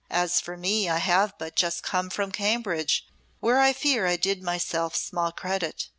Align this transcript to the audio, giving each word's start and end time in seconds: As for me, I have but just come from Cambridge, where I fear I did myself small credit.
As 0.09 0.39
for 0.41 0.57
me, 0.57 0.89
I 0.89 0.97
have 0.97 1.37
but 1.37 1.55
just 1.55 1.83
come 1.83 2.09
from 2.09 2.31
Cambridge, 2.31 3.05
where 3.39 3.59
I 3.61 3.71
fear 3.71 4.07
I 4.07 4.15
did 4.15 4.41
myself 4.41 4.95
small 4.95 5.31
credit. 5.31 5.89